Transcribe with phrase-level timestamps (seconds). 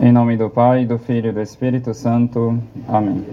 [0.00, 2.56] Em nome do Pai, do Filho e do Espírito Santo.
[2.86, 3.24] Amém.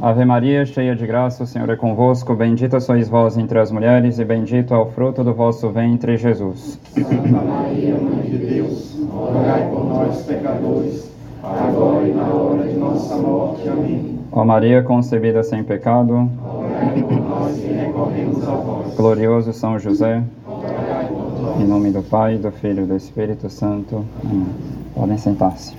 [0.00, 2.34] Ave Maria, cheia de graça, o Senhor é convosco.
[2.34, 6.78] Bendita sois vós entre as mulheres, e bendito é o fruto do vosso ventre, Jesus.
[6.94, 13.16] Santa Maria, Mãe de Deus, rogai por nós, pecadores, agora e na hora de nossa
[13.16, 13.68] morte.
[13.68, 14.18] Amém.
[14.32, 18.94] Ó Maria, concebida sem pecado, Rogai por nós que recorremos a vós.
[18.96, 20.22] glorioso São José.
[21.58, 24.04] Em nome do Pai, do Filho e do Espírito Santo.
[24.22, 24.46] Amém.
[24.94, 25.74] Podem sentar-se.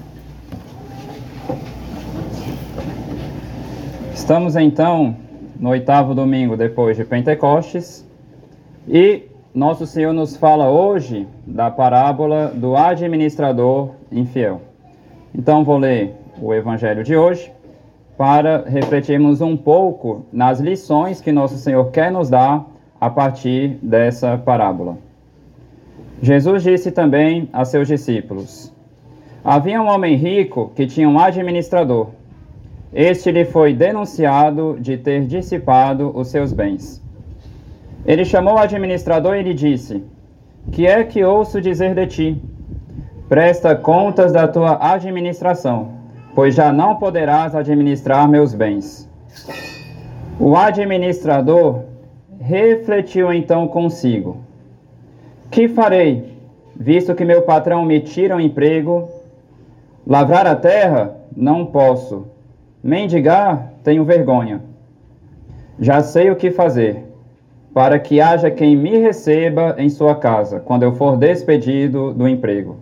[4.13, 5.15] Estamos então
[5.59, 8.05] no oitavo domingo depois de Pentecostes
[8.87, 9.23] e
[9.53, 14.61] nosso Senhor nos fala hoje da parábola do administrador infiel.
[15.35, 17.51] Então vou ler o evangelho de hoje
[18.17, 22.65] para refletirmos um pouco nas lições que nosso Senhor quer nos dar
[22.99, 25.10] a partir dessa parábola.
[26.21, 28.71] Jesus disse também a seus discípulos:
[29.43, 32.09] Havia um homem rico que tinha um administrador.
[32.93, 37.01] Este lhe foi denunciado de ter dissipado os seus bens.
[38.05, 40.03] Ele chamou o administrador e lhe disse:
[40.71, 42.41] Que é que ouço dizer de ti?
[43.27, 45.93] Presta contas da tua administração,
[46.35, 49.09] pois já não poderás administrar meus bens.
[50.39, 51.83] O administrador
[52.39, 54.37] refletiu então consigo:
[55.51, 56.31] Que farei,
[56.73, 59.09] visto que meu patrão me tira o emprego?
[60.07, 61.13] Lavrar a terra?
[61.35, 62.25] Não posso.
[62.81, 63.73] Mendigar?
[63.83, 64.61] Tenho vergonha.
[65.77, 67.03] Já sei o que fazer,
[67.73, 72.77] para que haja quem me receba em sua casa, quando eu for despedido do emprego.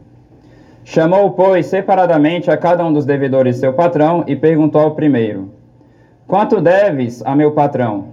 [0.83, 5.49] Chamou, pois, separadamente a cada um dos devedores seu patrão e perguntou ao primeiro:
[6.27, 8.09] Quanto deves a meu patrão?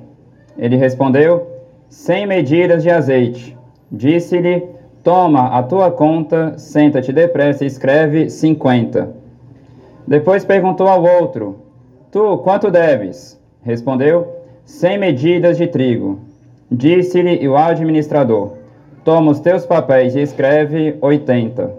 [0.56, 1.46] Ele respondeu:
[1.90, 3.55] Cem medidas de azeite.
[3.90, 4.62] Disse-lhe:
[5.04, 9.10] Toma a tua conta, senta-te depressa e escreve cinquenta.
[10.06, 11.56] Depois perguntou ao outro:
[12.10, 13.40] Tu, quanto deves?
[13.62, 14.26] Respondeu:
[14.64, 16.18] Cem medidas de trigo.
[16.70, 18.54] Disse-lhe o administrador:
[19.04, 21.70] Toma os teus papéis e escreve oitenta.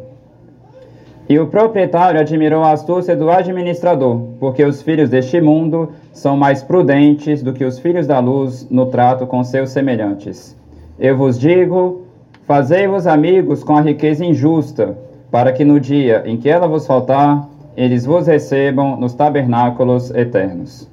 [1.29, 6.63] E o proprietário admirou a astúcia do administrador, porque os filhos deste mundo são mais
[6.63, 10.55] prudentes do que os filhos da luz no trato com seus semelhantes.
[10.99, 12.05] Eu vos digo:
[12.45, 14.97] fazei-vos amigos com a riqueza injusta,
[15.29, 20.89] para que no dia em que ela vos faltar, eles vos recebam nos tabernáculos eternos.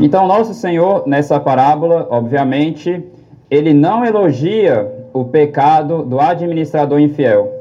[0.00, 3.02] Então, nosso Senhor, nessa parábola, obviamente,
[3.50, 7.52] ele não elogia o pecado do administrador infiel,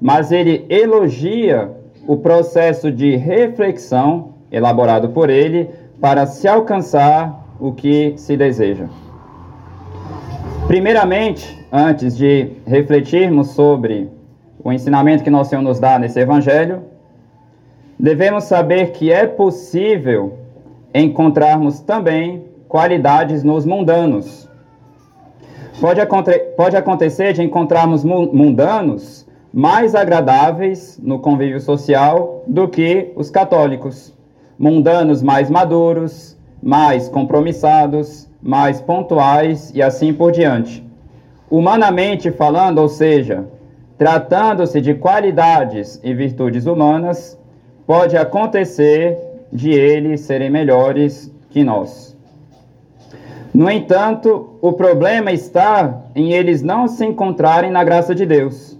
[0.00, 1.70] mas ele elogia
[2.06, 5.70] o processo de reflexão elaborado por ele
[6.00, 8.86] para se alcançar o que se deseja.
[10.74, 14.10] Primeiramente, antes de refletirmos sobre
[14.58, 16.82] o ensinamento que nosso Senhor nos dá nesse evangelho,
[17.96, 20.36] devemos saber que é possível
[20.92, 24.50] encontrarmos também qualidades nos mundanos.
[25.80, 33.30] Pode, aconte pode acontecer de encontrarmos mundanos mais agradáveis no convívio social do que os
[33.30, 34.12] católicos.
[34.58, 40.84] Mundanos mais maduros, mais compromissados, mais pontuais e assim por diante.
[41.50, 43.46] Humanamente falando, ou seja,
[43.96, 47.38] tratando-se de qualidades e virtudes humanas,
[47.86, 49.18] pode acontecer
[49.50, 52.14] de eles serem melhores que nós.
[53.54, 58.76] No entanto, o problema está em eles não se encontrarem na graça de Deus.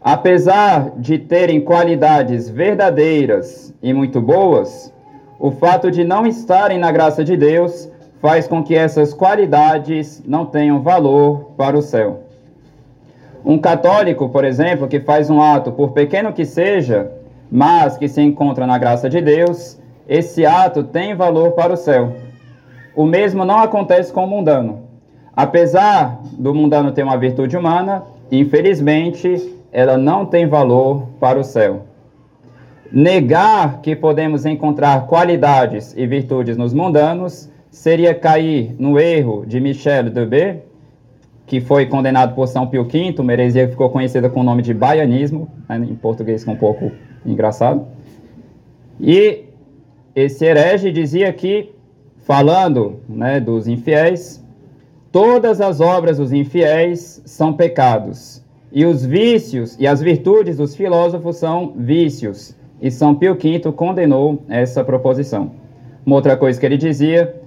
[0.00, 4.94] Apesar de terem qualidades verdadeiras e muito boas,
[5.38, 7.90] o fato de não estarem na graça de Deus
[8.20, 12.22] faz com que essas qualidades não tenham valor para o céu.
[13.44, 17.12] Um católico, por exemplo, que faz um ato, por pequeno que seja,
[17.50, 19.78] mas que se encontra na graça de Deus,
[20.08, 22.12] esse ato tem valor para o céu.
[22.94, 24.80] O mesmo não acontece com o mundano.
[25.34, 31.82] Apesar do mundano ter uma virtude humana, infelizmente, ela não tem valor para o céu.
[32.90, 40.04] Negar que podemos encontrar qualidades e virtudes nos mundanos seria cair no erro de Michel
[40.04, 40.62] Debé,
[41.46, 44.62] que foi condenado por São Pio V, uma heresia que ficou conhecida com o nome
[44.62, 46.90] de baianismo, né, em português que é um pouco
[47.24, 47.86] engraçado.
[48.98, 49.44] E
[50.14, 51.74] esse herege dizia que,
[52.24, 54.42] falando né, dos infiéis,
[55.12, 58.42] todas as obras dos infiéis são pecados,
[58.72, 62.56] e os vícios e as virtudes dos filósofos são vícios.
[62.80, 65.52] E São Pio V condenou essa proposição.
[66.04, 67.45] Uma outra coisa que ele dizia: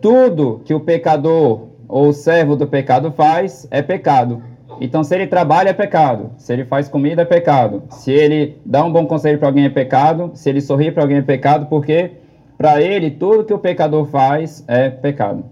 [0.00, 4.42] tudo que o pecador ou o servo do pecado faz é pecado,
[4.80, 6.30] Então, se ele trabalha, é pecado.
[6.36, 7.82] Se ele faz comida, é pecado.
[7.90, 10.30] Se ele dá um bom conselho para alguém, é pecado.
[10.34, 12.12] Se ele sorri para alguém, é pecado, porque
[12.56, 15.44] para ele, tudo que o pecador faz é pecado.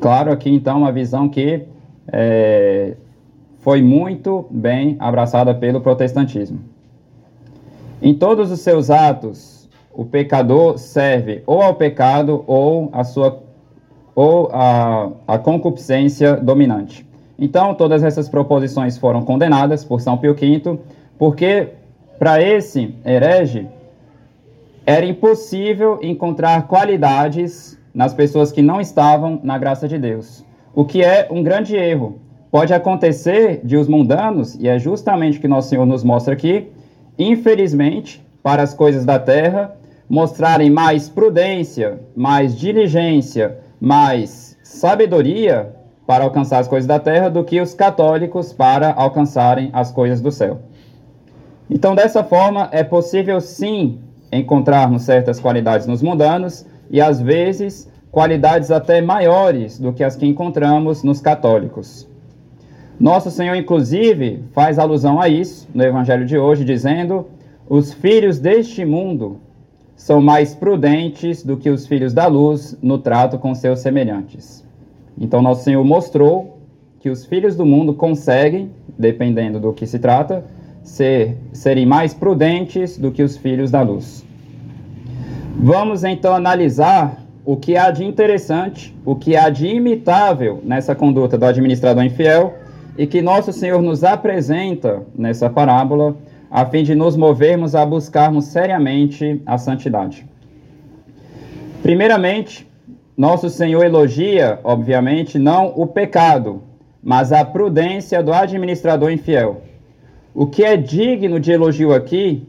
[0.00, 1.64] Claro, aqui então, uma visão que
[2.10, 2.94] é,
[3.58, 6.60] foi muito bem abraçada pelo protestantismo.
[8.00, 9.57] Em todos os seus atos,
[9.98, 13.42] o pecador serve ou ao pecado ou a sua
[14.14, 17.04] ou a concupiscência dominante.
[17.36, 20.78] Então, todas essas proposições foram condenadas por São Pio V,
[21.18, 21.70] porque
[22.16, 23.66] para esse herege
[24.86, 31.02] era impossível encontrar qualidades nas pessoas que não estavam na graça de Deus, o que
[31.02, 32.20] é um grande erro.
[32.52, 36.68] Pode acontecer de os mundanos, e é justamente o que nosso Senhor nos mostra aqui,
[37.18, 39.76] infelizmente, para as coisas da terra,
[40.08, 45.74] mostrarem mais prudência, mais diligência, mais sabedoria
[46.06, 50.32] para alcançar as coisas da terra do que os católicos para alcançarem as coisas do
[50.32, 50.60] céu.
[51.68, 54.00] Então, dessa forma, é possível sim
[54.32, 60.26] encontrarmos certas qualidades nos mundanos e às vezes qualidades até maiores do que as que
[60.26, 62.08] encontramos nos católicos.
[62.98, 67.26] Nosso Senhor, inclusive, faz alusão a isso no Evangelho de hoje, dizendo:
[67.68, 69.40] Os filhos deste mundo
[69.98, 74.64] são mais prudentes do que os filhos da luz no trato com seus semelhantes.
[75.20, 76.56] Então, nosso Senhor mostrou
[77.00, 80.44] que os filhos do mundo conseguem, dependendo do que se trata,
[80.84, 84.24] ser, serem mais prudentes do que os filhos da luz.
[85.56, 91.36] Vamos então analisar o que há de interessante, o que há de imitável nessa conduta
[91.36, 92.54] do administrador infiel
[92.96, 96.16] e que nosso Senhor nos apresenta nessa parábola,
[96.50, 100.26] a fim de nos movermos a buscarmos seriamente a santidade.
[101.82, 102.66] Primeiramente,
[103.16, 106.62] nosso Senhor elogia, obviamente, não o pecado,
[107.02, 109.62] mas a prudência do administrador infiel.
[110.34, 112.46] O que é digno de elogio aqui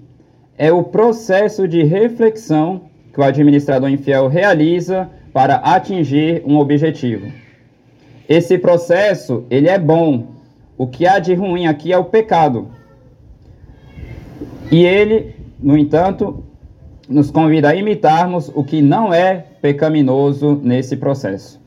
[0.57, 2.81] é o processo de reflexão
[3.13, 7.31] que o administrador infiel realiza para atingir um objetivo.
[8.27, 10.27] Esse processo, ele é bom.
[10.77, 12.67] O que há de ruim aqui é o pecado.
[14.71, 16.43] E ele, no entanto,
[17.07, 21.59] nos convida a imitarmos o que não é pecaminoso nesse processo.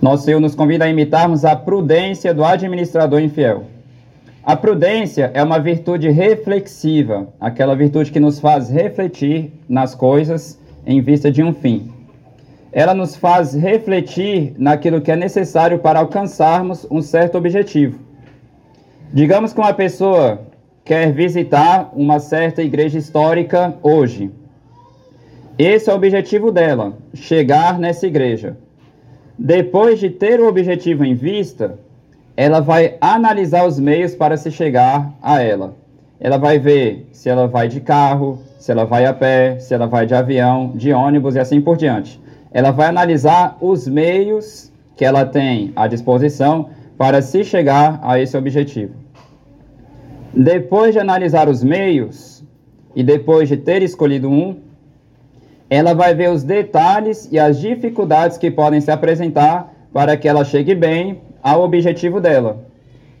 [0.00, 3.64] Nosso Senhor nos convida a imitarmos a prudência do administrador infiel.
[4.44, 11.00] A prudência é uma virtude reflexiva, aquela virtude que nos faz refletir nas coisas em
[11.00, 11.90] vista de um fim.
[12.70, 17.98] Ela nos faz refletir naquilo que é necessário para alcançarmos um certo objetivo.
[19.12, 20.45] Digamos que uma pessoa
[20.86, 24.30] quer visitar uma certa igreja histórica hoje.
[25.58, 28.56] Esse é o objetivo dela, chegar nessa igreja.
[29.36, 31.76] Depois de ter o objetivo em vista,
[32.36, 35.74] ela vai analisar os meios para se chegar a ela.
[36.20, 39.86] Ela vai ver se ela vai de carro, se ela vai a pé, se ela
[39.86, 42.20] vai de avião, de ônibus e assim por diante.
[42.52, 48.36] Ela vai analisar os meios que ela tem à disposição para se chegar a esse
[48.36, 49.05] objetivo.
[50.36, 52.44] Depois de analisar os meios
[52.94, 54.56] e depois de ter escolhido um,
[55.70, 60.44] ela vai ver os detalhes e as dificuldades que podem se apresentar para que ela
[60.44, 62.66] chegue bem ao objetivo dela.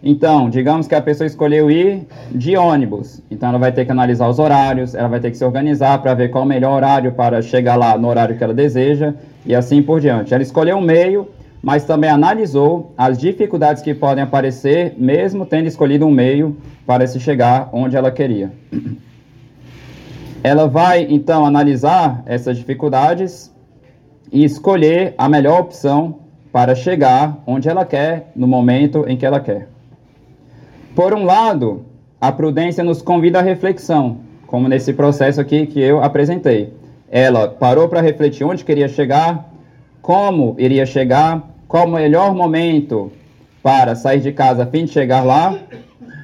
[0.02, 4.28] Então, digamos que a pessoa escolheu ir de ônibus, então ela vai ter que analisar
[4.28, 7.40] os horários, ela vai ter que se organizar para ver qual o melhor horário para
[7.40, 9.14] chegar lá no horário que ela deseja
[9.46, 10.34] e assim por diante.
[10.34, 11.26] Ela escolheu um meio,
[11.62, 17.18] mas também analisou as dificuldades que podem aparecer, mesmo tendo escolhido um meio para se
[17.18, 18.52] chegar onde ela queria.
[20.42, 23.52] Ela vai então analisar essas dificuldades
[24.30, 26.20] e escolher a melhor opção
[26.52, 29.68] para chegar onde ela quer, no momento em que ela quer.
[30.94, 31.84] Por um lado,
[32.20, 36.72] a prudência nos convida à reflexão, como nesse processo aqui que eu apresentei.
[37.10, 39.52] Ela parou para refletir onde queria chegar,
[40.06, 43.10] como iria chegar, qual o melhor momento
[43.60, 45.58] para sair de casa a fim de chegar lá.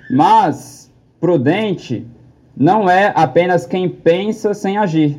[0.09, 0.89] Mas
[1.21, 2.07] prudente
[2.57, 5.19] não é apenas quem pensa sem agir.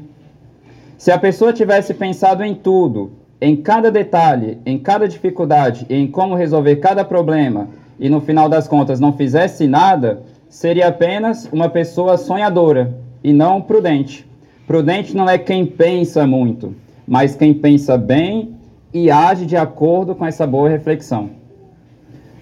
[0.98, 6.34] Se a pessoa tivesse pensado em tudo em cada detalhe, em cada dificuldade, em como
[6.34, 7.68] resolver cada problema
[8.00, 13.62] e no final das contas não fizesse nada, seria apenas uma pessoa sonhadora e não
[13.62, 14.26] prudente.
[14.66, 16.74] Prudente não é quem pensa muito,
[17.08, 18.56] mas quem pensa bem
[18.94, 21.32] e age de acordo com essa boa reflexão.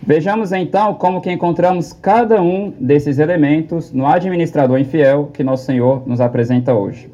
[0.04, 6.08] Vejamos então como que encontramos cada um desses elementos no administrador infiel que nosso Senhor
[6.08, 7.10] nos apresenta hoje.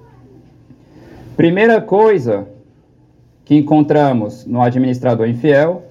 [1.36, 2.48] Primeira coisa
[3.44, 5.84] que encontramos no administrador infiel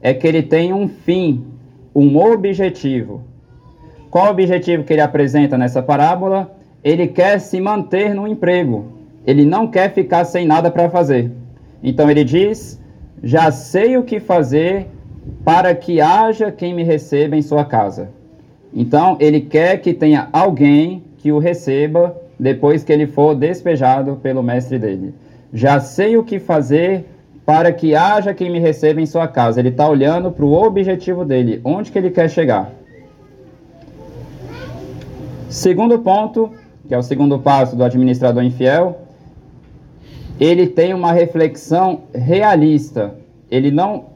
[0.00, 1.44] é que ele tem um fim
[1.94, 3.22] um objetivo.
[4.10, 6.54] Qual o objetivo que ele apresenta nessa parábola?
[6.82, 8.97] Ele quer se manter no emprego.
[9.28, 11.30] Ele não quer ficar sem nada para fazer.
[11.82, 12.80] Então ele diz:
[13.22, 14.86] Já sei o que fazer
[15.44, 18.08] para que haja quem me receba em sua casa.
[18.72, 24.42] Então ele quer que tenha alguém que o receba depois que ele for despejado pelo
[24.42, 25.14] mestre dele.
[25.52, 27.04] Já sei o que fazer
[27.44, 29.60] para que haja quem me receba em sua casa.
[29.60, 32.72] Ele está olhando para o objetivo dele, onde que ele quer chegar.
[35.50, 36.50] Segundo ponto,
[36.86, 39.07] que é o segundo passo do administrador infiel,
[40.40, 43.14] ele tem uma reflexão realista.
[43.50, 44.06] Ele não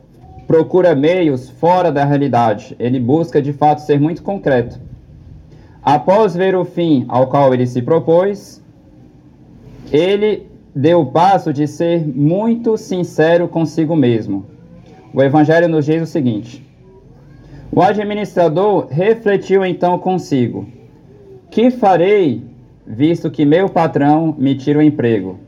[0.46, 2.76] procura meios fora da realidade.
[2.78, 4.78] Ele busca de fato ser muito concreto.
[5.82, 8.62] Após ver o fim ao qual ele se propôs,
[9.90, 14.46] ele deu o passo de ser muito sincero consigo mesmo.
[15.12, 16.64] O Evangelho nos diz o seguinte:
[17.72, 20.66] O administrador refletiu então consigo:
[21.50, 22.42] Que farei,
[22.86, 25.38] visto que meu patrão me tira o emprego?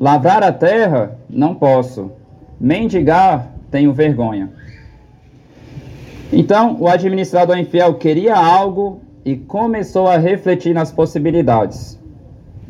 [0.00, 1.18] Lavrar a terra?
[1.28, 2.10] Não posso.
[2.58, 3.52] Mendigar?
[3.70, 4.48] Tenho vergonha.
[6.32, 12.00] Então, o administrador infiel queria algo e começou a refletir nas possibilidades.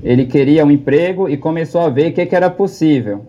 [0.03, 3.25] Ele queria um emprego e começou a ver o que, que era possível.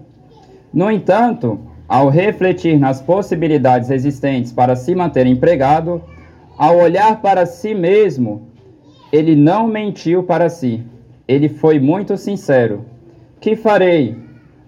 [0.74, 6.02] No entanto, ao refletir nas possibilidades existentes para se manter empregado,
[6.58, 8.48] ao olhar para si mesmo,
[9.12, 10.82] ele não mentiu para si.
[11.28, 12.84] Ele foi muito sincero.
[13.42, 14.16] Que farei?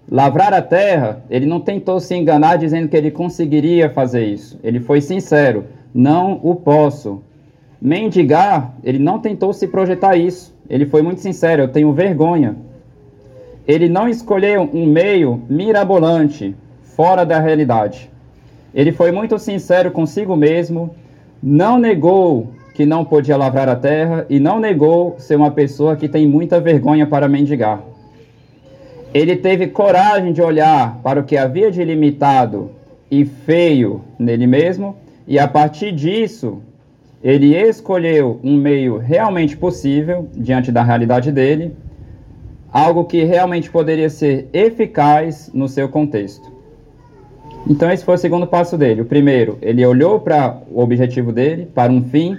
[0.09, 1.23] Lavrar a terra?
[1.29, 4.59] Ele não tentou se enganar dizendo que ele conseguiria fazer isso.
[4.63, 5.65] Ele foi sincero.
[5.93, 7.21] Não o posso.
[7.79, 8.73] Mendigar?
[8.83, 10.55] Ele não tentou se projetar isso.
[10.67, 12.55] Ele foi muito sincero, eu tenho vergonha.
[13.67, 18.09] Ele não escolheu um meio mirabolante, fora da realidade.
[18.73, 20.95] Ele foi muito sincero consigo mesmo,
[21.43, 26.09] não negou que não podia lavrar a terra e não negou ser uma pessoa que
[26.09, 27.92] tem muita vergonha para mendigar.
[29.13, 32.71] Ele teve coragem de olhar para o que havia de limitado
[33.11, 34.95] e feio nele mesmo,
[35.27, 36.61] e a partir disso
[37.23, 41.73] ele escolheu um meio realmente possível diante da realidade dele,
[42.71, 46.51] algo que realmente poderia ser eficaz no seu contexto.
[47.69, 49.01] Então esse foi o segundo passo dele.
[49.01, 52.35] O primeiro, ele olhou para o objetivo dele, para um fim,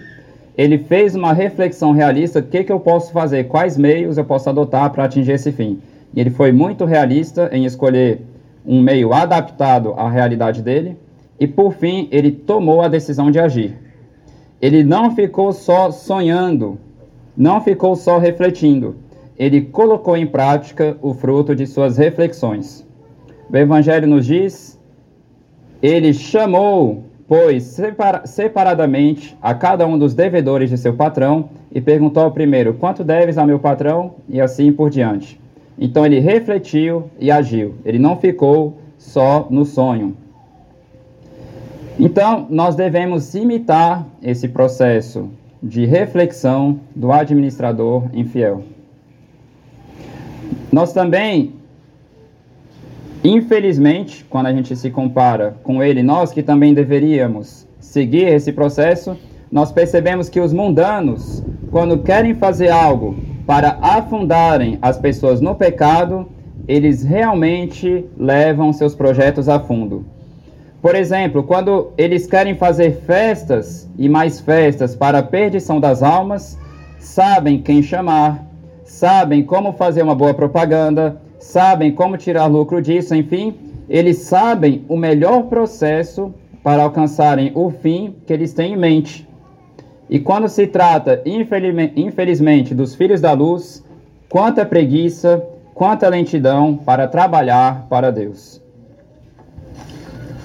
[0.58, 4.50] ele fez uma reflexão realista, o que, que eu posso fazer, quais meios eu posso
[4.50, 5.80] adotar para atingir esse fim.
[6.14, 8.22] E ele foi muito realista em escolher
[8.64, 10.96] um meio adaptado à realidade dele,
[11.38, 13.76] e por fim ele tomou a decisão de agir.
[14.60, 16.78] Ele não ficou só sonhando,
[17.36, 18.96] não ficou só refletindo.
[19.36, 22.86] Ele colocou em prática o fruto de suas reflexões.
[23.52, 24.80] O Evangelho nos diz:
[25.82, 27.78] ele chamou, pois,
[28.24, 33.36] separadamente a cada um dos devedores de seu patrão e perguntou ao primeiro: Quanto deves
[33.36, 34.14] a meu patrão?
[34.26, 35.38] E assim por diante.
[35.78, 37.74] Então ele refletiu e agiu.
[37.84, 40.16] Ele não ficou só no sonho.
[41.98, 45.30] Então, nós devemos imitar esse processo
[45.62, 48.64] de reflexão do administrador infiel.
[50.72, 51.54] Nós também,
[53.22, 59.16] infelizmente, quando a gente se compara com ele, nós que também deveríamos seguir esse processo,
[59.50, 63.14] nós percebemos que os mundanos, quando querem fazer algo
[63.46, 66.26] para afundarem as pessoas no pecado,
[66.66, 70.04] eles realmente levam seus projetos a fundo.
[70.80, 76.58] Por exemplo, quando eles querem fazer festas e mais festas para a perdição das almas,
[76.98, 78.44] sabem quem chamar,
[78.84, 83.54] sabem como fazer uma boa propaganda, sabem como tirar lucro disso, enfim,
[83.88, 89.23] eles sabem o melhor processo para alcançarem o fim que eles têm em mente.
[90.14, 93.84] E quando se trata, infelizmente, dos filhos da luz,
[94.28, 95.44] quanta preguiça,
[95.74, 98.62] quanta lentidão para trabalhar para Deus.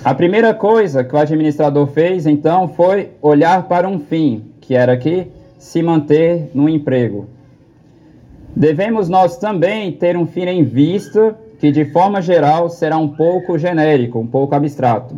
[0.04, 4.98] A primeira coisa que o administrador fez, então, foi olhar para um fim, que era
[4.98, 5.28] que
[5.60, 7.28] se manter no emprego.
[8.56, 13.56] Devemos nós também ter um fim em vista que, de forma geral, será um pouco
[13.60, 15.16] genérico, um pouco abstrato.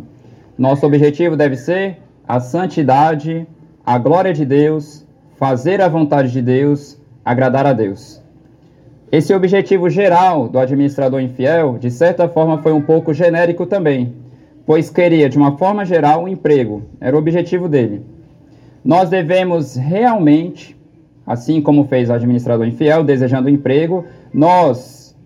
[0.58, 1.96] Nosso objetivo deve ser
[2.28, 3.46] a santidade,
[3.84, 8.20] a glória de Deus, fazer a vontade de Deus, agradar a Deus.
[9.10, 14.22] Esse objetivo geral do administrador infiel, de certa forma, foi um pouco genérico também
[14.66, 16.82] pois queria, de uma forma geral, um emprego.
[17.00, 18.04] Era o objetivo dele.
[18.84, 20.76] Nós devemos realmente,
[21.26, 25.16] assim como fez o administrador infiel, desejando um emprego, nós,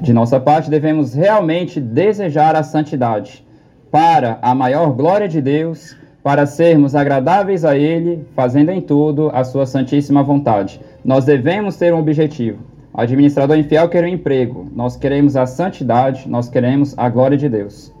[0.00, 3.44] de nossa parte, devemos realmente desejar a santidade,
[3.90, 9.44] para a maior glória de Deus, para sermos agradáveis a Ele, fazendo em tudo a
[9.44, 10.80] Sua santíssima vontade.
[11.04, 12.60] Nós devemos ter um objetivo.
[12.94, 14.66] O administrador infiel quer um emprego.
[14.74, 17.92] Nós queremos a santidade, nós queremos a glória de Deus.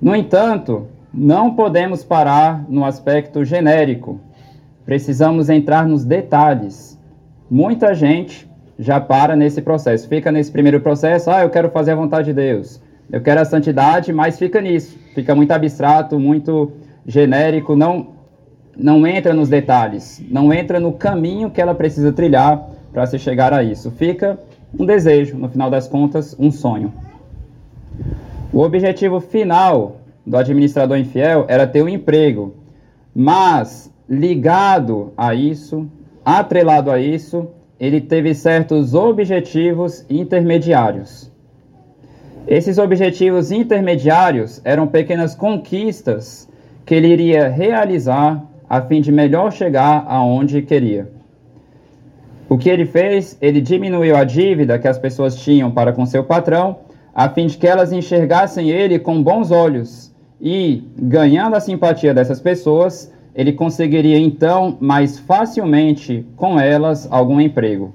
[0.00, 4.18] No entanto, não podemos parar no aspecto genérico.
[4.86, 6.98] Precisamos entrar nos detalhes.
[7.50, 8.48] Muita gente
[8.78, 12.32] já para nesse processo, fica nesse primeiro processo, ah, eu quero fazer a vontade de
[12.32, 12.80] Deus,
[13.12, 16.72] eu quero a santidade, mas fica nisso, fica muito abstrato, muito
[17.06, 18.08] genérico, não,
[18.76, 23.52] não entra nos detalhes, não entra no caminho que ela precisa trilhar para se chegar
[23.52, 23.90] a isso.
[23.90, 24.38] Fica
[24.78, 26.92] um desejo, no final das contas, um sonho.
[28.52, 32.54] O objetivo final do administrador infiel era ter um emprego,
[33.14, 35.88] mas ligado a isso,
[36.24, 41.30] atrelado a isso, ele teve certos objetivos intermediários.
[42.46, 46.48] Esses objetivos intermediários eram pequenas conquistas
[46.90, 51.08] que ele iria realizar a fim de melhor chegar aonde queria.
[52.48, 53.38] O que ele fez?
[53.40, 56.78] Ele diminuiu a dívida que as pessoas tinham para com seu patrão,
[57.14, 62.40] a fim de que elas enxergassem ele com bons olhos e, ganhando a simpatia dessas
[62.40, 67.94] pessoas, ele conseguiria então mais facilmente com elas algum emprego.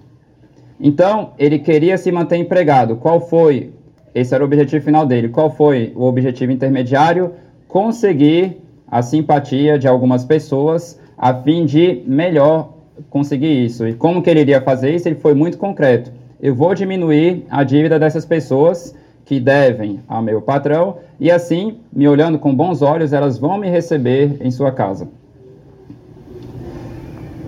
[0.80, 2.96] Então, ele queria se manter empregado.
[2.96, 3.74] Qual foi?
[4.14, 5.28] Esse era o objetivo final dele.
[5.28, 7.34] Qual foi o objetivo intermediário?
[7.68, 12.74] Conseguir a simpatia de algumas pessoas a fim de melhor
[13.10, 13.88] conseguir isso.
[13.88, 15.08] E como que ele iria fazer isso?
[15.08, 16.12] Ele foi muito concreto.
[16.42, 22.08] Eu vou diminuir a dívida dessas pessoas que devem ao meu patrão e assim, me
[22.08, 25.08] olhando com bons olhos, elas vão me receber em sua casa.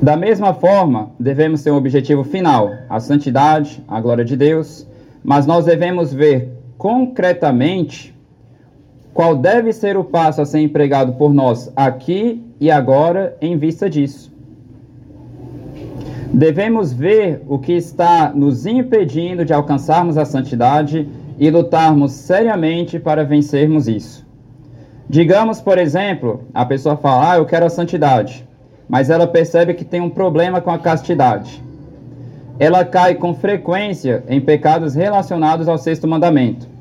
[0.01, 4.87] Da mesma forma, devemos ter um objetivo final, a santidade, a glória de Deus,
[5.23, 8.15] mas nós devemos ver concretamente
[9.17, 13.89] qual deve ser o passo a ser empregado por nós aqui e agora em vista
[13.89, 14.31] disso.
[16.31, 23.25] Devemos ver o que está nos impedindo de alcançarmos a santidade e lutarmos seriamente para
[23.25, 24.23] vencermos isso.
[25.09, 28.47] Digamos, por exemplo, a pessoa fala: Ah, eu quero a santidade,
[28.87, 31.59] mas ela percebe que tem um problema com a castidade.
[32.59, 36.76] Ela cai com frequência em pecados relacionados ao sexto mandamento.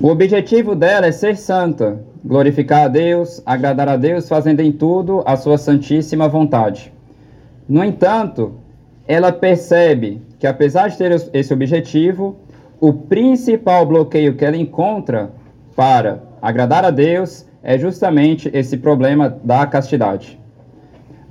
[0.00, 5.22] O objetivo dela é ser santa, glorificar a Deus, agradar a Deus, fazendo em tudo
[5.24, 6.92] a sua santíssima vontade.
[7.68, 8.54] No entanto,
[9.06, 12.36] ela percebe que, apesar de ter esse objetivo,
[12.80, 15.30] o principal bloqueio que ela encontra
[15.76, 20.38] para agradar a Deus é justamente esse problema da castidade.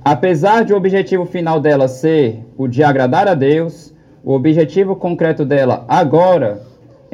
[0.02, 5.44] Apesar de o objetivo final dela ser o de agradar a Deus, o objetivo concreto
[5.44, 6.60] dela agora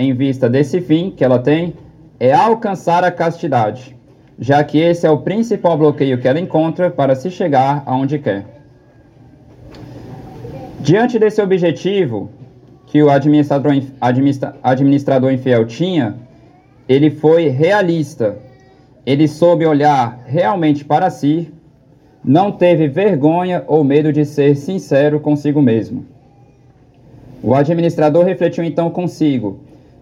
[0.00, 1.74] em vista desse fim que ela tem
[2.18, 3.94] é alcançar a castidade,
[4.38, 8.46] já que esse é o principal bloqueio que ela encontra para se chegar aonde quer.
[10.80, 12.30] Diante desse objetivo
[12.86, 16.16] que o administrador, administra, administrador infiel tinha,
[16.88, 18.38] ele foi realista.
[19.04, 21.52] Ele soube olhar realmente para si,
[22.24, 26.06] não teve vergonha ou medo de ser sincero consigo mesmo.
[27.42, 29.60] O administrador refletiu então consigo: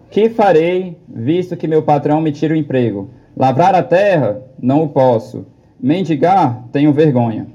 [0.09, 3.09] que farei, visto que meu patrão me tira o emprego?
[3.37, 4.41] Lavrar a terra?
[4.61, 5.45] Não o posso.
[5.79, 6.65] Mendigar?
[6.71, 7.47] Tenho vergonha.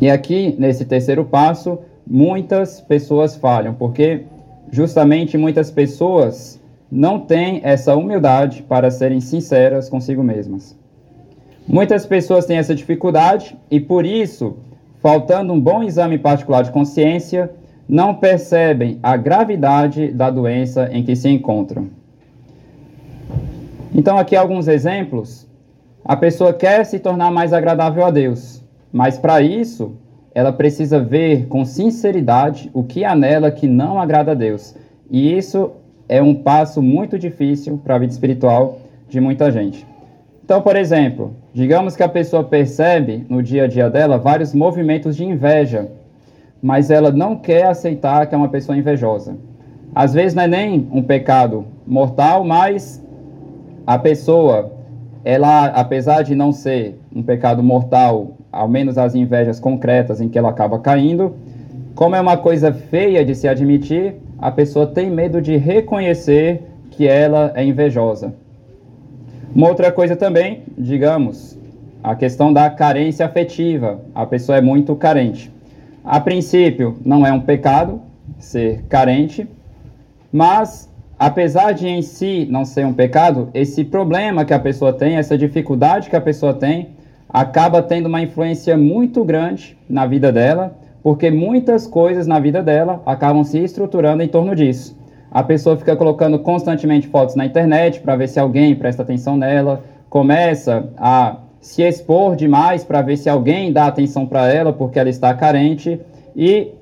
[0.00, 4.22] E aqui, nesse terceiro passo, muitas pessoas falham, porque
[4.70, 10.76] justamente muitas pessoas não têm essa humildade para serem sinceras consigo mesmas.
[11.66, 14.56] Muitas pessoas têm essa dificuldade e, por isso,
[15.02, 17.50] faltando um bom exame particular de consciência,
[17.88, 21.88] não percebem a gravidade da doença em que se encontram.
[23.94, 25.48] Então, aqui alguns exemplos.
[26.04, 29.96] A pessoa quer se tornar mais agradável a Deus, mas para isso
[30.34, 34.76] ela precisa ver com sinceridade o que há nela que não agrada a Deus.
[35.10, 35.72] E isso
[36.08, 39.86] é um passo muito difícil para a vida espiritual de muita gente.
[40.44, 45.16] Então, por exemplo, digamos que a pessoa percebe no dia a dia dela vários movimentos
[45.16, 45.90] de inveja
[46.62, 49.36] mas ela não quer aceitar que é uma pessoa invejosa.
[49.94, 53.04] Às vezes não é nem um pecado mortal, mas
[53.86, 54.72] a pessoa,
[55.24, 60.38] ela, apesar de não ser um pecado mortal, ao menos as invejas concretas em que
[60.38, 61.34] ela acaba caindo,
[61.94, 67.06] como é uma coisa feia de se admitir, a pessoa tem medo de reconhecer que
[67.06, 68.34] ela é invejosa.
[69.54, 71.58] Uma outra coisa também, digamos,
[72.02, 74.00] a questão da carência afetiva.
[74.14, 75.50] A pessoa é muito carente.
[76.10, 78.00] A princípio, não é um pecado
[78.38, 79.46] ser carente,
[80.32, 85.16] mas apesar de em si não ser um pecado, esse problema que a pessoa tem,
[85.16, 86.96] essa dificuldade que a pessoa tem,
[87.28, 93.02] acaba tendo uma influência muito grande na vida dela, porque muitas coisas na vida dela
[93.04, 94.98] acabam se estruturando em torno disso.
[95.30, 99.84] A pessoa fica colocando constantemente fotos na internet para ver se alguém presta atenção nela,
[100.08, 105.08] começa a se expor demais para ver se alguém dá atenção para ela porque ela
[105.08, 106.00] está carente.
[106.36, 106.72] E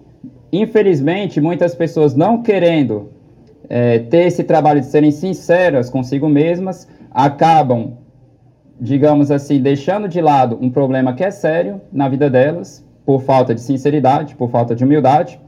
[0.52, 3.10] infelizmente muitas pessoas não querendo
[3.68, 7.94] é, ter esse trabalho de serem sinceras consigo mesmas acabam
[8.80, 13.54] digamos assim deixando de lado um problema que é sério na vida delas por falta
[13.54, 15.40] de sinceridade por falta de humildade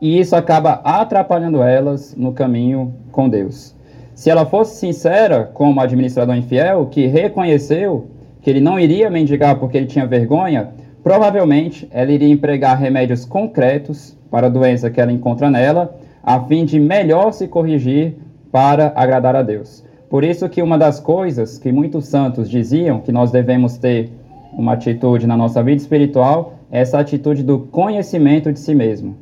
[0.00, 3.74] e isso acaba atrapalhando elas no caminho com Deus.
[4.14, 8.08] Se ela fosse sincera como administrador infiel que reconheceu
[8.48, 10.70] que ele não iria mendigar porque ele tinha vergonha,
[11.02, 16.64] provavelmente ela iria empregar remédios concretos para a doença que ela encontra nela, a fim
[16.64, 18.16] de melhor se corrigir
[18.50, 19.84] para agradar a Deus.
[20.08, 24.10] Por isso que uma das coisas que muitos santos diziam que nós devemos ter
[24.54, 29.14] uma atitude na nossa vida espiritual é essa atitude do conhecimento de si mesmo.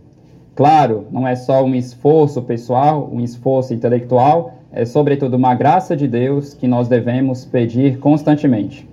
[0.54, 6.06] Claro, não é só um esforço pessoal, um esforço intelectual, é sobretudo uma graça de
[6.06, 8.86] Deus que nós devemos pedir constantemente.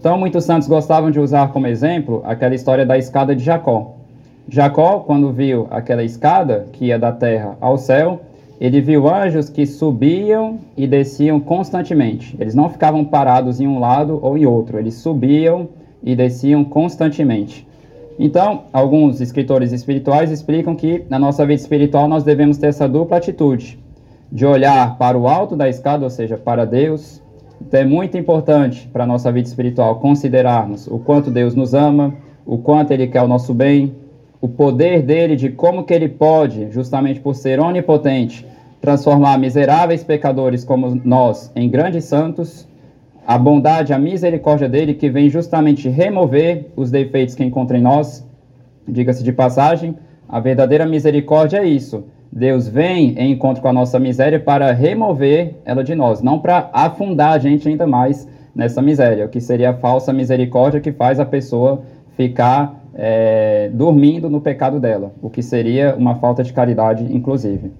[0.00, 3.96] Então, muitos santos gostavam de usar como exemplo aquela história da escada de Jacó.
[4.48, 8.22] Jacó, quando viu aquela escada que ia da terra ao céu,
[8.58, 12.34] ele viu anjos que subiam e desciam constantemente.
[12.40, 15.68] Eles não ficavam parados em um lado ou em outro, eles subiam
[16.02, 17.68] e desciam constantemente.
[18.18, 23.18] Então, alguns escritores espirituais explicam que na nossa vida espiritual nós devemos ter essa dupla
[23.18, 23.78] atitude
[24.32, 27.20] de olhar para o alto da escada, ou seja, para Deus,
[27.60, 32.14] então é muito importante para a nossa vida espiritual considerarmos o quanto Deus nos ama,
[32.46, 33.94] o quanto Ele quer o nosso bem,
[34.40, 38.46] o poder dele, de como que Ele pode, justamente por ser onipotente,
[38.80, 42.66] transformar miseráveis pecadores como nós em grandes santos,
[43.26, 48.26] a bondade, a misericórdia dele que vem justamente remover os defeitos que encontra em nós.
[48.88, 49.94] Diga-se de passagem,
[50.26, 55.56] a verdadeira misericórdia é isso Deus vem em encontro com a nossa miséria para remover
[55.64, 59.70] ela de nós, não para afundar a gente ainda mais nessa miséria, o que seria
[59.70, 61.82] a falsa misericórdia que faz a pessoa
[62.16, 67.72] ficar é, dormindo no pecado dela, o que seria uma falta de caridade, inclusive.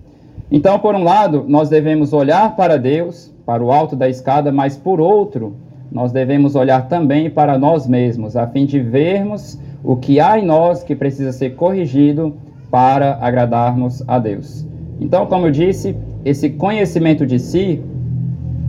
[0.51, 4.77] Então, por um lado, nós devemos olhar para Deus, para o alto da escada, mas
[4.77, 5.55] por outro,
[5.93, 10.45] nós devemos olhar também para nós mesmos, a fim de vermos o que há em
[10.45, 12.35] nós que precisa ser corrigido
[12.71, 14.67] para agradarmos a Deus.
[15.01, 17.83] Então, como eu disse, esse conhecimento de si,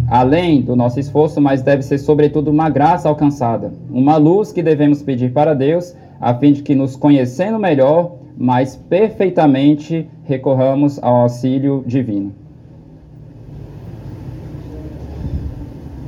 [0.07, 5.01] além do nosso esforço, mas deve ser sobretudo uma graça alcançada, uma luz que devemos
[5.01, 11.83] pedir para Deus, a fim de que nos conhecendo melhor, mais perfeitamente recorramos ao auxílio
[11.85, 12.33] divino.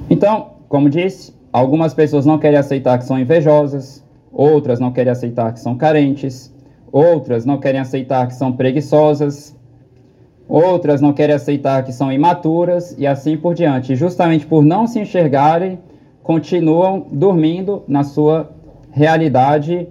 [0.10, 5.52] Então, como disse, algumas pessoas não querem aceitar que são invejosas, outras não querem aceitar
[5.54, 6.53] que são carentes,
[6.94, 9.58] outras não querem aceitar que são preguiçosas,
[10.48, 13.96] outras não querem aceitar que são imaturas e assim por diante.
[13.96, 15.80] Justamente por não se enxergarem,
[16.22, 18.52] continuam dormindo na sua
[18.92, 19.88] realidade,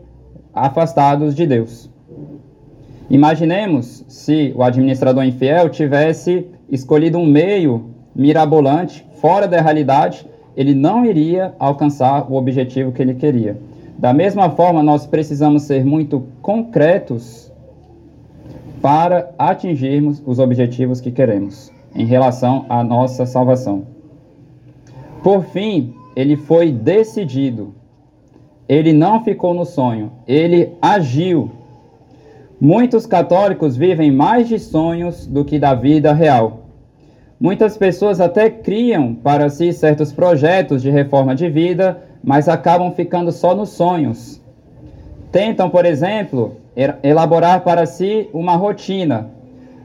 [0.54, 1.90] afastados de Deus.
[3.10, 10.24] Imaginemos se o administrador infiel tivesse escolhido um meio mirabolante, fora da realidade,
[10.56, 13.56] ele não iria alcançar o objetivo que ele queria.
[14.02, 17.52] Da mesma forma, nós precisamos ser muito concretos
[18.80, 23.86] para atingirmos os objetivos que queremos em relação à nossa salvação.
[25.22, 27.76] Por fim, ele foi decidido.
[28.68, 31.52] Ele não ficou no sonho, ele agiu.
[32.60, 36.62] Muitos católicos vivem mais de sonhos do que da vida real.
[37.38, 43.32] Muitas pessoas até criam para si certos projetos de reforma de vida, mas acabam ficando
[43.32, 44.40] só nos sonhos.
[45.30, 46.56] Tentam, por exemplo,
[47.02, 49.30] elaborar para si uma rotina,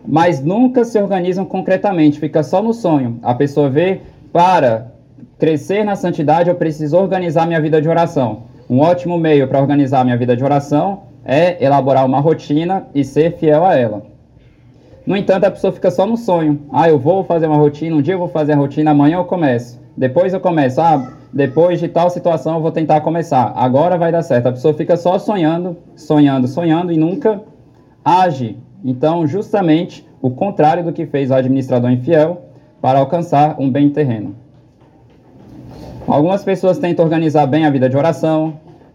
[0.06, 3.20] mas nunca se organizam concretamente, fica só no sonho.
[3.24, 4.92] A pessoa vê, para
[5.40, 8.44] crescer na santidade, eu preciso organizar minha vida de oração.
[8.70, 13.38] Um ótimo meio para organizar minha vida de oração é elaborar uma rotina e ser
[13.38, 14.06] fiel a ela.
[15.06, 16.62] No entanto, a pessoa fica só no sonho.
[16.72, 19.26] Ah, eu vou fazer uma rotina, um dia eu vou fazer a rotina, amanhã eu
[19.26, 19.80] começo.
[19.98, 20.80] Depois eu começo.
[20.80, 23.52] Ah, depois de tal situação eu vou tentar começar.
[23.56, 24.48] Agora vai dar certo.
[24.48, 27.42] A pessoa fica só sonhando, sonhando, sonhando e nunca
[28.06, 28.58] age.
[28.86, 32.44] Então, justamente o contrário do que fez o administrador infiel
[32.80, 34.36] para alcançar um bem terreno.
[36.08, 38.54] Algumas pessoas tentam organizar bem a vida de oração,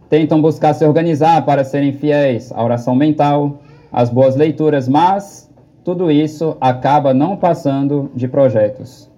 [0.08, 3.60] tentam buscar se organizar para serem fiéis à oração mental,
[3.92, 5.50] às boas leituras, mas
[5.84, 9.11] tudo isso acaba não passando de projetos.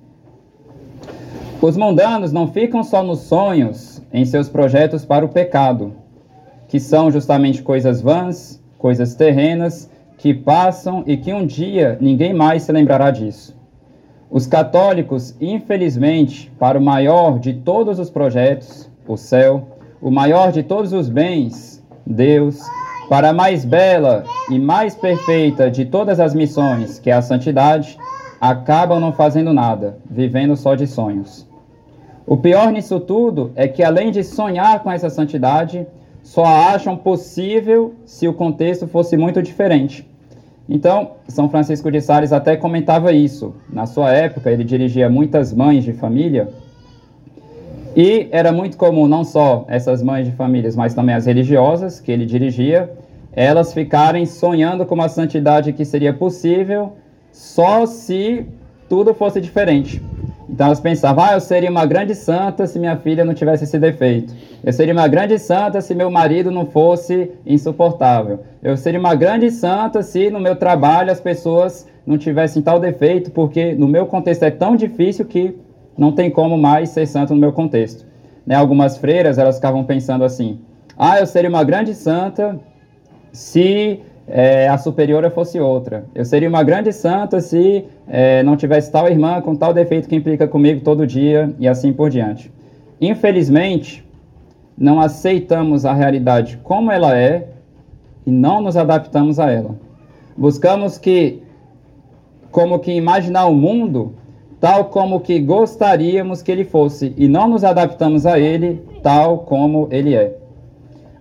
[1.63, 5.95] Os mundanos não ficam só nos sonhos em seus projetos para o pecado,
[6.69, 12.63] que são justamente coisas vãs, coisas terrenas, que passam e que um dia ninguém mais
[12.65, 13.57] se lembrará disso.
[14.31, 20.63] Os católicos, infelizmente, para o maior de todos os projetos, o céu, o maior de
[20.63, 22.61] todos os bens, Deus,
[23.09, 27.97] para a mais bela e mais perfeita de todas as missões, que é a santidade,
[28.51, 31.47] acabam não fazendo nada, vivendo só de sonhos.
[32.27, 35.87] O pior nisso tudo é que, além de sonhar com essa santidade,
[36.23, 40.07] só a acham possível se o contexto fosse muito diferente.
[40.69, 43.55] Então, São Francisco de Sales até comentava isso.
[43.71, 46.49] Na sua época, ele dirigia muitas mães de família
[47.97, 52.11] e era muito comum não só essas mães de famílias, mas também as religiosas que
[52.11, 52.91] ele dirigia,
[53.33, 56.95] elas ficarem sonhando com uma santidade que seria possível
[57.35, 58.47] só se
[58.89, 60.01] tudo fosse diferente.
[60.49, 63.77] Então elas pensavam, ah, eu seria uma grande santa se minha filha não tivesse esse
[63.77, 64.33] defeito.
[64.63, 68.45] Eu seria uma grande santa se meu marido não fosse insuportável.
[68.63, 73.33] Eu seria uma grande santa se no meu trabalho as pessoas não tivessem tal defeito,
[73.33, 75.59] porque no meu contexto é tão difícil que
[75.99, 78.07] não tem como mais ser santo no meu contexto.
[78.47, 80.61] Né, algumas freiras, elas ficavam pensando assim,
[80.97, 82.61] ah, eu seria uma grande santa
[83.33, 86.05] se é, a superiora fosse outra.
[86.15, 90.17] Eu seria uma grande santa se é, não tivesse tal irmã com tal defeito que
[90.17, 92.51] implica comigo todo dia e assim por diante.
[93.01, 94.05] Infelizmente,
[94.77, 97.49] não aceitamos a realidade como ela é
[98.27, 99.77] e não nos adaptamos a ela.
[100.37, 101.43] Buscamos que,
[102.51, 104.15] como que imaginar o mundo
[104.65, 109.89] tal como que gostaríamos que ele fosse, e não nos adaptamos a ele tal como
[109.91, 110.39] ele é.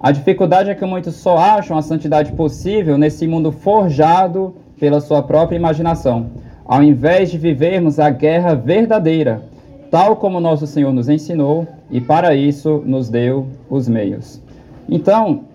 [0.04, 5.24] A dificuldade é que muitos só acham a santidade possível nesse mundo forjado pela sua
[5.24, 6.26] própria imaginação,
[6.66, 9.44] ao invés de vivermos a guerra verdadeira,
[9.90, 14.42] tal como nosso Senhor nos ensinou e para isso nos deu os meios.
[14.90, 15.46] Então,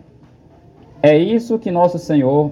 [1.03, 2.51] é isso que nosso Senhor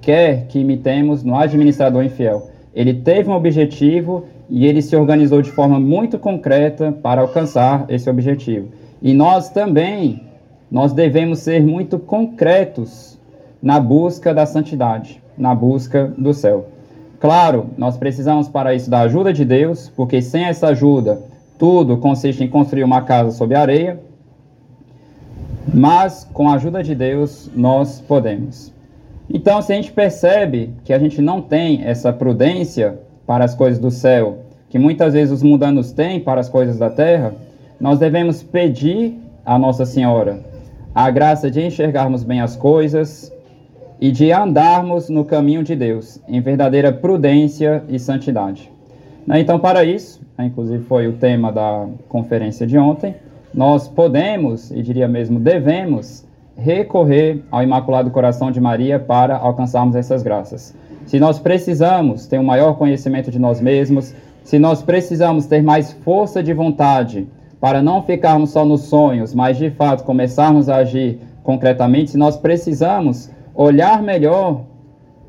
[0.00, 2.50] quer que imitemos no administrador infiel.
[2.74, 8.10] Ele teve um objetivo e ele se organizou de forma muito concreta para alcançar esse
[8.10, 8.70] objetivo.
[9.00, 10.20] E nós também,
[10.70, 13.18] nós devemos ser muito concretos
[13.62, 16.66] na busca da santidade, na busca do céu.
[17.20, 21.22] Claro, nós precisamos para isso da ajuda de Deus, porque sem essa ajuda,
[21.58, 23.98] tudo consiste em construir uma casa sob areia,
[25.72, 28.70] mas com a ajuda de Deus nós podemos.
[29.32, 33.78] Então, se a gente percebe que a gente não tem essa prudência para as coisas
[33.78, 37.34] do céu, que muitas vezes os mundanos têm para as coisas da terra,
[37.80, 40.53] nós devemos pedir a Nossa Senhora
[40.94, 43.32] a graça de enxergarmos bem as coisas
[44.00, 48.70] e de andarmos no caminho de Deus, em verdadeira prudência e santidade.
[49.26, 53.16] Né, então, para isso, né, inclusive foi o tema da conferência de ontem,
[53.52, 56.24] nós podemos, e diria mesmo devemos,
[56.56, 60.74] recorrer ao Imaculado Coração de Maria para alcançarmos essas graças.
[61.06, 65.92] Se nós precisamos ter um maior conhecimento de nós mesmos, se nós precisamos ter mais
[65.92, 67.26] força de vontade
[67.64, 73.30] para não ficarmos só nos sonhos, mas de fato começarmos a agir concretamente, nós precisamos
[73.54, 74.60] olhar melhor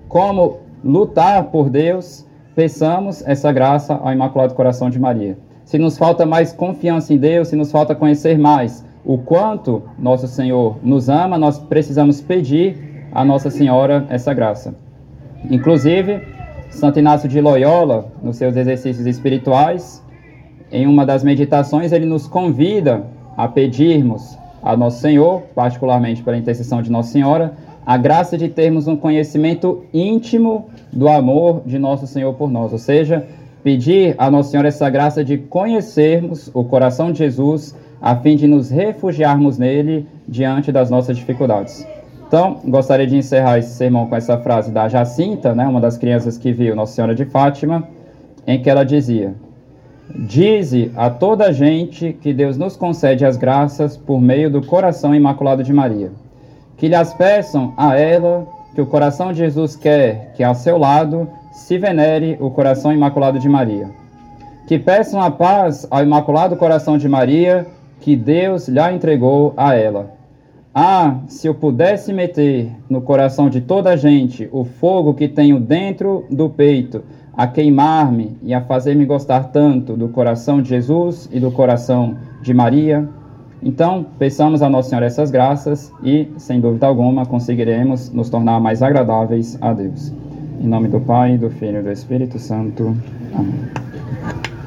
[0.09, 5.37] como lutar por Deus, peçamos essa graça ao Imaculado Coração de Maria.
[5.63, 10.27] Se nos falta mais confiança em Deus, se nos falta conhecer mais o quanto nosso
[10.27, 14.75] Senhor nos ama, nós precisamos pedir a Nossa Senhora essa graça.
[15.49, 16.21] Inclusive,
[16.69, 20.03] Santo Inácio de Loyola, nos seus exercícios espirituais,
[20.75, 23.05] em uma das meditações, ele nos convida
[23.37, 27.53] a pedirmos a Nosso Senhor, particularmente pela intercessão de Nossa Senhora,
[27.85, 32.77] a graça de termos um conhecimento íntimo do amor de Nosso Senhor por nós, ou
[32.77, 33.25] seja,
[33.63, 38.45] pedir a Nossa Senhora essa graça de conhecermos o coração de Jesus a fim de
[38.45, 41.87] nos refugiarmos nele diante das nossas dificuldades.
[42.27, 46.37] Então, gostaria de encerrar esse sermão com essa frase da Jacinta, né, uma das crianças
[46.37, 47.87] que viu Nossa Senhora de Fátima,
[48.45, 49.33] em que ela dizia:
[50.13, 55.15] Dize a toda a gente que Deus nos concede as graças por meio do coração
[55.15, 56.11] imaculado de Maria.
[56.77, 61.27] Que lhes peçam a ela que o coração de Jesus quer que ao seu lado
[61.51, 63.89] se venere o coração imaculado de Maria.
[64.67, 67.65] Que peçam a paz ao imaculado coração de Maria
[67.99, 70.13] que Deus lhe entregou a ela.
[70.77, 75.59] Ah, se eu pudesse meter no coração de toda a gente o fogo que tenho
[75.59, 77.01] dentro do peito,
[77.37, 82.53] a queimar-me e a fazer-me gostar tanto do coração de Jesus e do coração de
[82.53, 83.07] Maria.
[83.61, 88.81] Então, peçamos a Nossa Senhora essas graças e, sem dúvida alguma, conseguiremos nos tornar mais
[88.81, 90.13] agradáveis a Deus.
[90.61, 92.95] Em nome do Pai, do Filho e do Espírito Santo.
[93.33, 94.54] Amém.